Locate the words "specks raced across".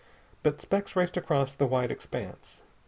0.59-1.53